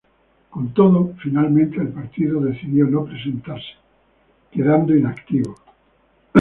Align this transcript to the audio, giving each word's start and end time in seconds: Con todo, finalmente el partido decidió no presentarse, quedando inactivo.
Con 0.49 0.73
todo, 0.73 1.13
finalmente 1.21 1.77
el 1.79 1.89
partido 1.89 2.39
decidió 2.41 2.87
no 2.87 3.05
presentarse, 3.05 3.75
quedando 4.51 4.95
inactivo. 4.97 5.55